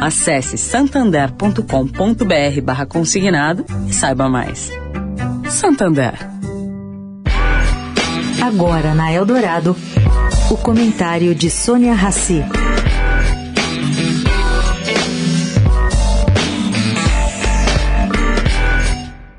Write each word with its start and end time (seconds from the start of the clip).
Acesse 0.00 0.56
santander.com.br 0.56 2.60
barra 2.62 2.86
consignado 2.86 3.64
e 3.88 3.92
saiba 3.92 4.28
mais. 4.28 4.70
Santander. 5.48 6.14
Agora 8.40 8.94
na 8.94 9.12
Eldorado, 9.12 9.76
o 10.50 10.56
comentário 10.56 11.34
de 11.34 11.50
Sônia 11.50 11.94
Rassi. 11.94 12.44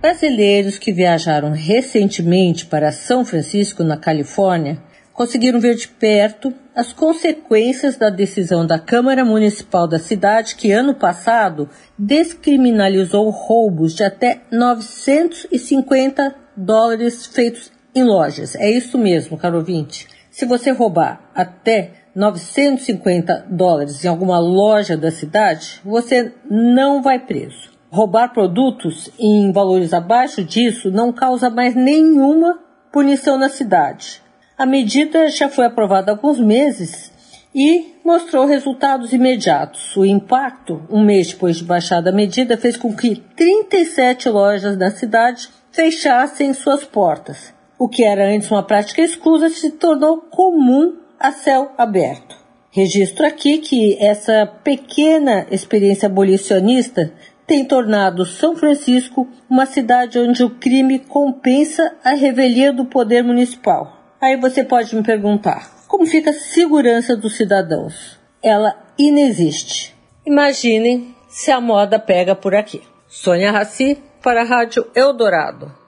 Brasileiros 0.01 0.77
que 0.77 0.91
viajaram 0.91 1.51
recentemente 1.51 2.65
para 2.65 2.91
São 2.91 3.23
Francisco, 3.23 3.83
na 3.83 3.95
Califórnia, 3.95 4.77
conseguiram 5.19 5.59
ver 5.59 5.75
de 5.75 5.85
perto 5.85 6.53
as 6.73 6.93
consequências 6.93 7.97
da 7.97 8.09
decisão 8.09 8.65
da 8.65 8.79
Câmara 8.79 9.25
Municipal 9.25 9.85
da 9.85 9.99
cidade 9.99 10.55
que 10.55 10.71
ano 10.71 10.95
passado 10.95 11.67
descriminalizou 11.97 13.29
roubos 13.29 13.93
de 13.93 14.01
até 14.01 14.43
950 14.49 16.33
dólares 16.55 17.25
feitos 17.25 17.69
em 17.93 18.01
lojas. 18.01 18.55
É 18.55 18.71
isso 18.71 18.97
mesmo, 18.97 19.37
caro 19.37 19.57
ouvinte. 19.57 20.07
Se 20.31 20.45
você 20.45 20.71
roubar 20.71 21.29
até 21.35 21.91
950 22.15 23.47
dólares 23.49 24.05
em 24.05 24.07
alguma 24.07 24.39
loja 24.39 24.95
da 24.95 25.11
cidade, 25.11 25.81
você 25.83 26.31
não 26.49 27.01
vai 27.01 27.19
preso. 27.19 27.69
Roubar 27.91 28.31
produtos 28.31 29.09
em 29.19 29.51
valores 29.51 29.93
abaixo 29.93 30.45
disso 30.45 30.89
não 30.89 31.11
causa 31.11 31.49
mais 31.49 31.75
nenhuma 31.75 32.57
punição 32.89 33.37
na 33.37 33.49
cidade. 33.49 34.28
A 34.59 34.65
medida 34.65 35.29
já 35.29 35.47
foi 35.47 35.67
aprovada 35.67 36.11
há 36.11 36.15
alguns 36.15 36.37
meses 36.37 37.13
e 37.55 37.93
mostrou 38.03 38.45
resultados 38.45 39.13
imediatos. 39.13 39.95
O 39.95 40.03
impacto, 40.03 40.85
um 40.89 41.01
mês 41.01 41.29
depois 41.29 41.55
de 41.55 41.63
baixada 41.63 42.09
a 42.09 42.13
medida, 42.13 42.57
fez 42.57 42.75
com 42.75 42.93
que 42.93 43.15
37 43.37 44.27
lojas 44.27 44.75
da 44.75 44.91
cidade 44.91 45.47
fechassem 45.71 46.53
suas 46.53 46.83
portas. 46.83 47.53
O 47.79 47.87
que 47.87 48.03
era 48.03 48.27
antes 48.27 48.51
uma 48.51 48.61
prática 48.61 49.01
exclusa 49.01 49.47
se 49.47 49.71
tornou 49.71 50.23
comum 50.29 50.97
a 51.17 51.31
céu 51.31 51.71
aberto. 51.77 52.35
Registro 52.69 53.25
aqui 53.25 53.59
que 53.59 53.97
essa 53.97 54.45
pequena 54.45 55.47
experiência 55.49 56.07
abolicionista 56.07 57.13
tem 57.47 57.63
tornado 57.63 58.25
São 58.25 58.57
Francisco 58.57 59.25
uma 59.49 59.65
cidade 59.65 60.19
onde 60.19 60.43
o 60.43 60.49
crime 60.49 60.99
compensa 60.99 61.95
a 62.03 62.13
revelia 62.13 62.73
do 62.73 62.83
poder 62.83 63.23
municipal. 63.23 63.98
Aí 64.21 64.35
você 64.37 64.63
pode 64.63 64.95
me 64.95 65.03
perguntar: 65.03 65.85
como 65.87 66.05
fica 66.05 66.31
a 66.31 66.33
segurança 66.33 67.15
dos 67.15 67.35
cidadãos? 67.35 68.19
Ela 68.43 68.75
inexiste. 68.97 69.95
Imaginem 70.25 71.15
se 71.27 71.51
a 71.51 71.61
moda 71.61 71.97
pega 71.97 72.35
por 72.35 72.53
aqui. 72.53 72.81
Sônia 73.07 73.51
Raci 73.51 73.97
para 74.21 74.41
a 74.41 74.45
Rádio 74.45 74.85
Eldorado. 74.93 75.78